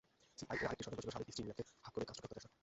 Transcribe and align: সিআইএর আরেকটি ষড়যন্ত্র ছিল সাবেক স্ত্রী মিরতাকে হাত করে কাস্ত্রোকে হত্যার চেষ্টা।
সিআইএর 0.39 0.67
আরেকটি 0.67 0.83
ষড়যন্ত্র 0.85 1.03
ছিল 1.05 1.11
সাবেক 1.15 1.27
স্ত্রী 1.33 1.43
মিরতাকে 1.47 1.71
হাত 1.85 1.91
করে 1.95 2.05
কাস্ত্রোকে 2.07 2.25
হত্যার 2.25 2.39
চেষ্টা। 2.45 2.57